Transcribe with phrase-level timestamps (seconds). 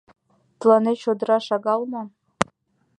[0.59, 2.03] Тыланет чодыра шагал мо?